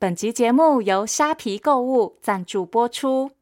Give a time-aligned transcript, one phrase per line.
[0.00, 3.32] 本集节目由虾皮购物赞助播出。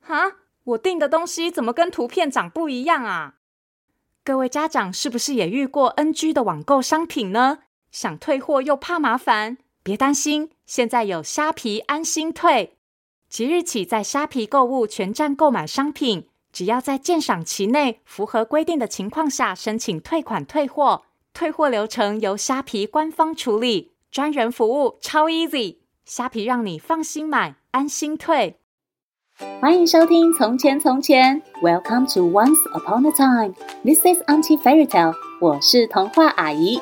[0.00, 3.34] 哈，我订的东西怎么跟图片长不一样啊？
[4.24, 7.58] 各位家长是不是也遇过 NG 的网购商品呢？
[7.90, 12.78] 想退货又怕麻烦，别担心，现在有虾皮安心退。
[13.28, 21.02] 即日起，在虾皮购物全站购买商品，只要在鉴赏期内符合规定的情况下申请退款退货，
[21.34, 25.78] 退货流程由虾皮官方处理，专人服务，超 easy。
[26.04, 28.60] 虾皮让你放心买，安心退。
[29.60, 33.54] 欢迎收听《从前从前》，Welcome to Once Upon a Time。
[33.82, 35.12] This is Auntie Fairy Tale。
[35.40, 36.80] 我是童话阿姨。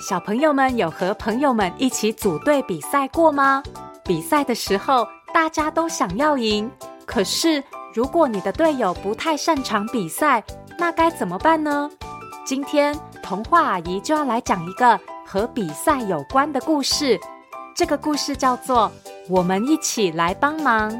[0.00, 3.62] 小朋友们有和朋友们一起组队比赛过吗？
[4.02, 6.68] 比赛的时候，大家都想要赢。
[7.06, 7.62] 可是，
[7.94, 10.42] 如果你的队友不太擅长比赛，
[10.80, 11.90] 那该怎么办呢？
[12.42, 17.20] 今天，童话阿姨就要来讲一个和比赛有关的故事。
[17.76, 18.90] 这个故事叫做
[19.28, 20.90] 《我们一起来帮忙》。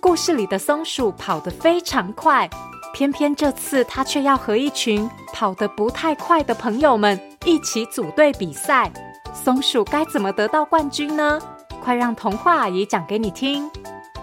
[0.00, 2.50] 故事里的松鼠跑得非常快，
[2.92, 8.90] 偏偏这次它却要和一群跑得不太快的朋友们一起组队比赛。
[9.32, 11.40] 松鼠该怎么得到冠军呢？
[11.80, 13.70] 快让童话阿姨讲给你听！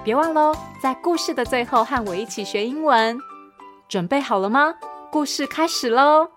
[0.04, 3.18] 别忘喽，在故事的最后和我一起学英文。
[3.94, 4.74] 准备好了吗？
[5.12, 6.28] 故事开始喽！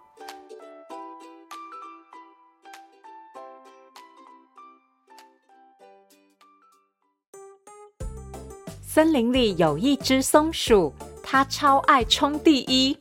[8.82, 12.94] 森林里有一只松鼠，它超爱冲第一。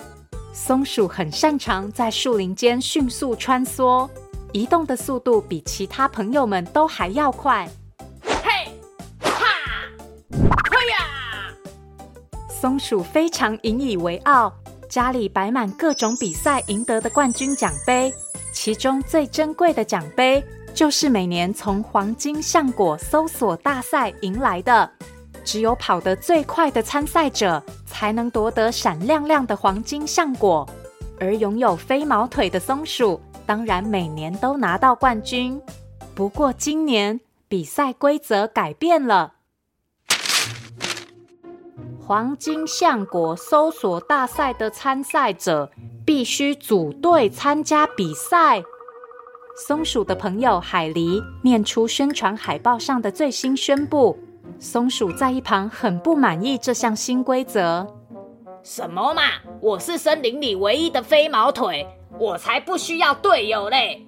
[0.53, 4.09] 松鼠很擅长在树林间迅速穿梭，
[4.53, 7.69] 移动的速度比其他朋友们都还要快。
[12.65, 14.51] 松鼠非常引以为傲，
[14.89, 18.11] 家里摆满各种比赛赢得的冠军奖杯，
[18.51, 24.89] 其中最珍贵的奖杯就是每年从黄金橡果搜索大赛赢来的。
[25.43, 30.67] 只有跑得最快的参赛者才能夺得闪亮亮的黄金橡果，
[31.19, 35.61] 而拥有飞毛腿的松鼠当然每年都拿到冠军。
[36.15, 39.34] 不过今年比赛规则改变了，
[42.07, 45.71] 黄金橡果搜索大赛的参赛者
[46.05, 48.63] 必须组队参加比赛。
[49.57, 54.15] 松鼠的朋友海狸念出宣传海报上的最新宣布。
[54.59, 57.87] 松鼠在一旁很不满意这项新规则。
[58.61, 59.21] 什么嘛！
[59.59, 61.87] 我是森林里唯一的飞毛腿，
[62.19, 64.05] 我才不需要队友嘞。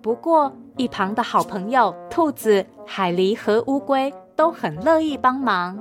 [0.00, 5.76] 不过，一旁的好朋友兔子、海狸和乌龟都很乐意帮忙。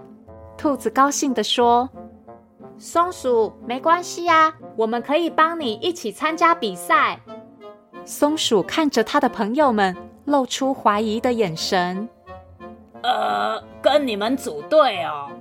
[0.61, 1.89] 兔子高兴地说
[2.77, 7.19] ：“松鼠，没关系呀，我们可以帮你一起参加比赛。”
[8.05, 12.07] 松鼠看着他的朋友们，露出怀疑的眼神。
[13.01, 15.31] 呃，跟你们组队哦。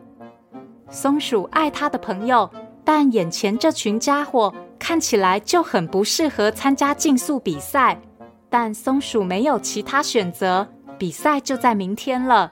[0.89, 2.49] 松鼠爱他的朋友，
[2.83, 8.01] 但眼前这群家伙看起来就很不适合参加竞速比赛。
[8.49, 10.67] 但松鼠没有其他选择，
[10.97, 12.51] 比赛就在明天了。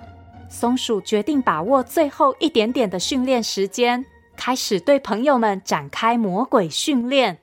[0.49, 4.05] 松鼠决定把握最后一点点的训练时间，
[4.37, 7.39] 开始对朋友们展开魔鬼训练。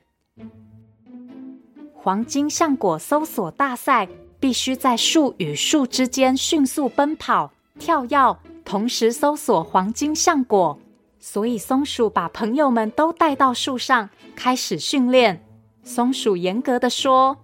[1.94, 4.08] 黄金橡果搜索大赛
[4.38, 7.52] 必须在树与树之间迅速奔跑。
[7.78, 10.78] 跳跃，同时搜索黄金橡果，
[11.18, 15.44] 所以松鼠把朋友们都带到树上，开始训练。
[15.82, 17.36] 松鼠严格的说：“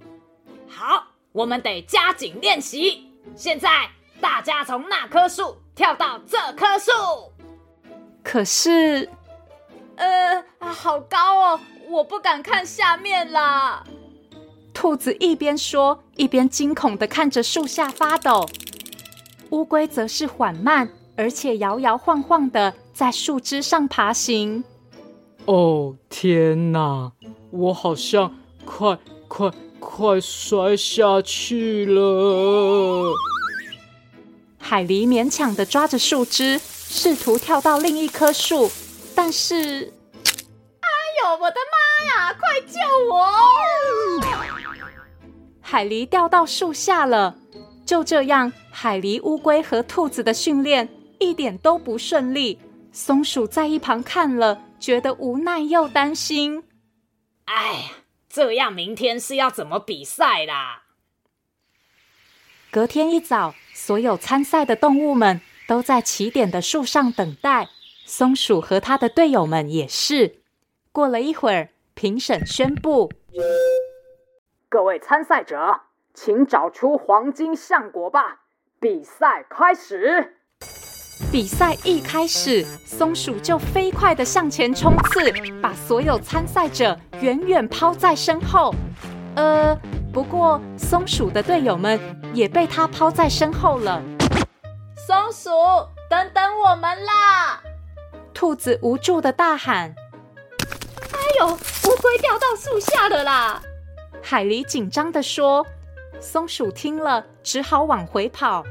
[0.66, 3.06] 好，我们得加紧练习。
[3.36, 3.68] 现在
[4.22, 6.90] 大家从那棵树跳到这棵树。”
[8.24, 9.10] 可是，
[9.96, 13.84] 呃，好高哦，我不敢看下面啦。
[14.72, 18.48] 兔子一边说，一边惊恐的看着树下发抖。
[19.50, 24.64] 乌龟则是缓慢而且摇摇晃晃的在树枝上爬行。
[25.44, 27.12] 哦，天哪！
[27.50, 28.34] 我好像
[28.64, 28.96] 快
[29.28, 33.12] 快快摔下去了。
[34.72, 38.72] 海狸勉强的抓着树枝，试图跳到另一棵树，
[39.14, 39.92] 但是……
[40.80, 40.88] 哎
[41.22, 42.32] 呦，我的妈呀！
[42.32, 42.80] 快救
[43.12, 43.28] 我！
[45.60, 47.36] 海狸掉到树下了。
[47.84, 50.88] 就这样，海狸、乌龟和兔子的训练
[51.20, 52.58] 一点都不顺利。
[52.92, 56.64] 松鼠在一旁看了，觉得无奈又担心。
[57.44, 57.90] 哎呀，
[58.26, 60.84] 这样明天是要怎么比赛啦？
[62.70, 63.54] 隔天一早，
[63.84, 67.68] 所有参赛的动物们都在起点的树上等待，
[68.04, 70.36] 松鼠和他的队友们也是。
[70.92, 73.10] 过了一会儿，评审宣布。
[74.68, 75.80] 各位参赛者，
[76.14, 78.42] 请找出黄金橡果吧！
[78.78, 80.36] 比赛开始。
[81.32, 88.72] 比赛一开始，松鼠就飞快地向前冲刺，把所有参赛者远远抛在身后。
[89.34, 89.76] 呃，
[90.12, 91.98] 不过松鼠的队友们
[92.34, 94.02] 也被它抛在身后了。
[94.94, 95.50] 松鼠，
[96.10, 97.62] 等等我们啦！
[98.34, 99.94] 兔子无助的大喊
[101.12, 103.62] ：“哎呦，乌龟掉到树下了啦！”
[104.22, 105.66] 海狸紧张的说。
[106.20, 108.64] 松鼠听了，只好往回跑。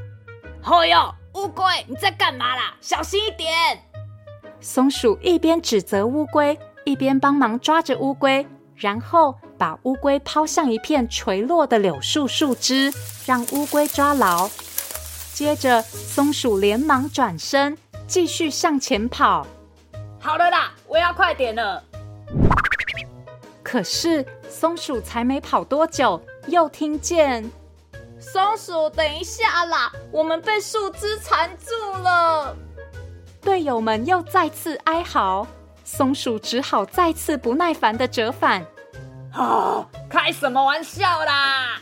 [0.64, 2.74] 哦哟，乌龟，你在干嘛啦？
[2.80, 3.52] 小心一点！
[4.58, 12.92] 松鼠一边指责乌龟，一边帮忙抓着乌龟，然后把乌龟抛向一片垂落的柳树树枝，
[13.24, 14.50] 让乌龟抓牢。
[15.32, 17.78] 接着，松鼠连忙转身，
[18.08, 19.46] 继续向前跑。
[20.18, 21.80] 好了啦，我要快点了。
[23.62, 26.20] 可是，松鼠才没跑多久。
[26.48, 27.48] 又听见，
[28.18, 29.92] 松鼠，等一下啦！
[30.10, 32.56] 我们被树枝缠住了。
[33.40, 35.46] 队友们又再次哀嚎，
[35.84, 38.66] 松鼠只好再次不耐烦的折返。
[39.34, 41.80] 哦，开什么玩笑啦！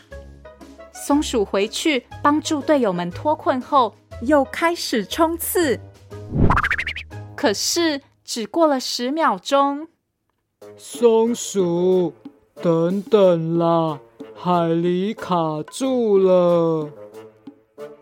[0.93, 5.81] 松鼠回去帮助队友们脱困后，又开始冲刺。
[7.35, 9.89] 可是只过了十秒钟，
[10.77, 12.13] 松鼠，
[12.63, 13.99] 等等啦！
[14.35, 16.89] 海狸卡住了，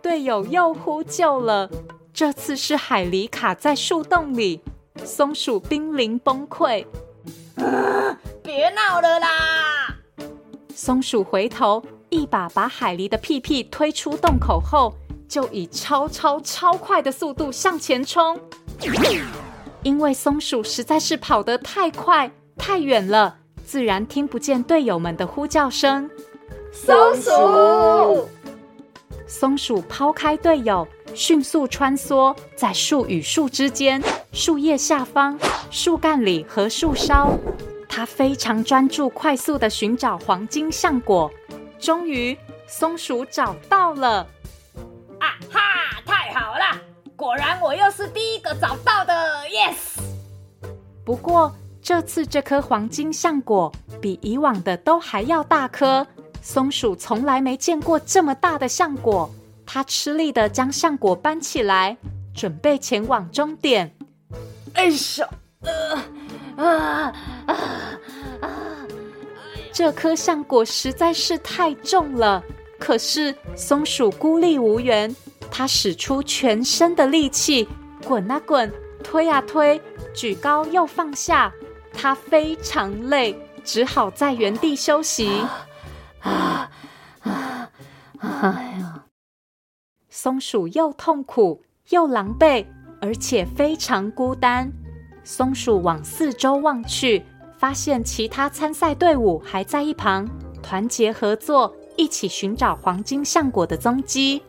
[0.01, 1.69] 队友又呼救了。
[2.12, 4.61] 这次是海狸卡在树洞里，
[5.05, 6.85] 松鼠濒临崩溃。
[7.60, 9.96] 啊，别闹了啦！
[10.75, 14.94] 松鼠回头，一把把海狸的屁屁推出洞口后，
[15.28, 18.38] 就以超超超快的速度向前冲。
[19.82, 26.08] 因为松鼠实在是跑得太快太远了，自然听不见队友们的呼叫声。
[26.72, 28.28] 松鼠，
[29.26, 30.87] 松鼠抛开队友，
[31.19, 34.00] 迅速穿梭在树与树之间、
[34.32, 35.37] 树叶下方、
[35.69, 37.37] 树干里和树梢。
[37.88, 41.29] 它非常专注，快速地寻找黄金橡果。
[41.81, 42.38] 终于，
[42.69, 44.25] 松鼠找到了！
[45.19, 45.61] 啊哈！
[46.06, 46.81] 太好了，
[47.17, 49.12] 果然我又是第一个找到的
[49.50, 50.00] ，yes！
[51.05, 56.06] 不过这次这颗黄金橡果比以往的都还要大颗。
[56.41, 59.29] 松鼠从来没见过这么大的橡果，
[59.70, 61.99] 他吃力的将橡果搬起来，
[62.35, 63.94] 准备前往终点。
[64.73, 65.29] 哎呀，
[66.56, 67.12] 啊
[67.44, 67.55] 啊
[68.41, 68.50] 啊！
[69.70, 72.43] 这颗橡果实在是太重了，
[72.79, 75.15] 可是松鼠孤立无援，
[75.50, 77.69] 它使出全身的力气，
[78.06, 78.73] 滚啊滚，
[79.05, 79.79] 推啊推，
[80.15, 81.53] 举高又放下，
[81.93, 85.43] 它非常累，只好在原地休息。
[86.20, 86.70] 啊
[87.20, 87.70] 啊！
[88.19, 88.65] 啊，
[90.20, 92.67] 松鼠又痛苦又狼狈，
[93.00, 94.69] 而且非常孤单。
[95.23, 97.25] 松鼠往四周望去，
[97.56, 100.29] 发现其他参赛队伍还在一旁
[100.61, 104.43] 团结合作，一起寻找黄金橡果的踪迹。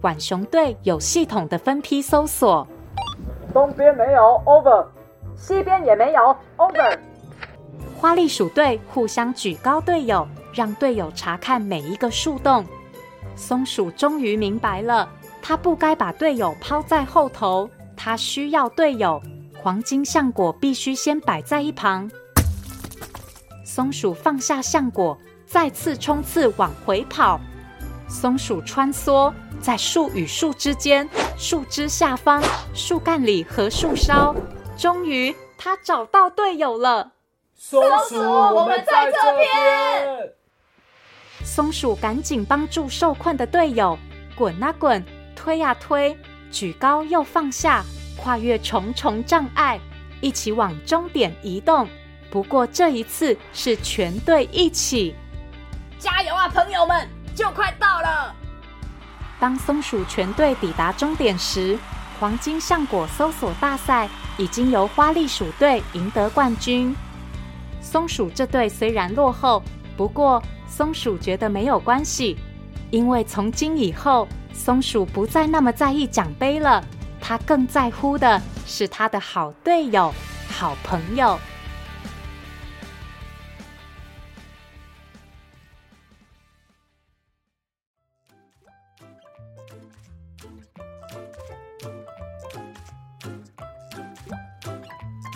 [0.00, 2.66] 浣熊队有系统的分批搜索，
[3.52, 4.84] 东边没有，over；
[5.36, 6.98] 西边也没有，over。
[8.00, 10.26] 花栗鼠队互相举高队友。
[10.52, 12.64] 让队友查看每一个树洞，
[13.36, 15.08] 松鼠终于明白了，
[15.42, 19.20] 它不该把队友抛在后头，它需要队友。
[19.62, 22.10] 黄金橡果必须先摆在一旁。
[23.64, 27.40] 松鼠放下橡果，再次冲刺往回跑。
[28.06, 32.42] 松鼠穿梭在树与树之间、树枝下方、
[32.74, 34.34] 树干里和树梢，
[34.76, 37.12] 终于，它找到队友了。
[37.56, 40.34] 松鼠，我们在这边。
[41.54, 43.96] 松鼠赶紧帮助受困的队友，
[44.34, 45.00] 滚啊滚，
[45.36, 46.18] 推啊推，
[46.50, 47.84] 举高又放下，
[48.16, 49.78] 跨越重重障碍，
[50.20, 51.88] 一起往终点移动。
[52.28, 55.14] 不过这一次是全队一起，
[55.96, 58.34] 加油啊，朋友们，就快到了！
[59.38, 61.78] 当松鼠全队抵达终点时，
[62.18, 64.08] 黄金橡果搜索大赛
[64.38, 66.92] 已经由花栗鼠队赢得冠军。
[67.80, 69.62] 松鼠这队虽然落后，
[69.96, 70.42] 不过。
[70.76, 72.36] 松鼠觉得没有关系，
[72.90, 76.82] 因为从今以后，松鼠不再那么在意奖杯了。
[77.20, 80.12] 它更在乎的是它的好队友、
[80.48, 81.38] 好朋友。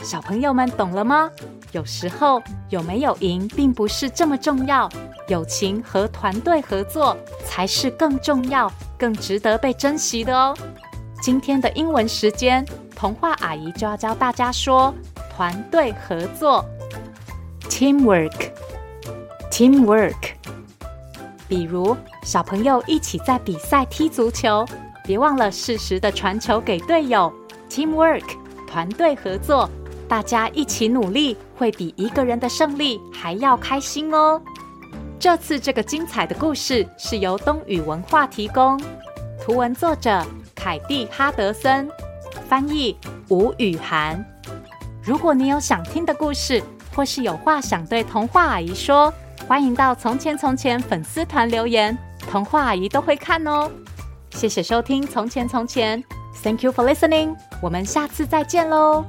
[0.03, 1.31] 小朋友们懂了吗？
[1.71, 4.89] 有时候有没有赢，并不是这么重要。
[5.29, 10.53] 友情和团队合作才是更重要、更值得被珍惜的哦。
[11.23, 12.67] 今天的英文时间，
[12.97, 14.93] 童话阿姨就要教大家说
[15.35, 16.65] 团队合作
[17.69, 20.15] ，teamwork，teamwork。
[21.47, 21.95] 比如
[22.25, 24.67] 小朋友一起在比赛踢足球，
[25.05, 27.33] 别忘了适时的传球给队友
[27.71, 28.25] ，teamwork，
[28.67, 29.71] 团队合作，
[30.07, 34.41] 大家一起努力，会比一个人的胜利还要开心哦。
[35.21, 38.81] 这次这个精彩的故事是由东雨文化提供，
[39.41, 40.25] 图文作者。
[40.55, 41.89] 凯蒂·哈德森，
[42.49, 42.97] 翻译
[43.29, 44.25] 吴雨涵。
[45.03, 46.61] 如果你有想听的故事，
[46.95, 49.13] 或是有话想对童话阿姨说，
[49.47, 51.97] 欢迎到《从前从前》粉丝团留言，
[52.29, 53.71] 童话阿姨都会看哦。
[54.31, 56.03] 谢谢收听《从前从前》
[56.43, 59.05] ，Thank you for listening，我们下次再见喽。